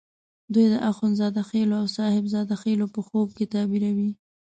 [0.53, 4.11] دوی د اخند زاده خېلو او صاحب زاده خېلو په خوب کې تعبیروي.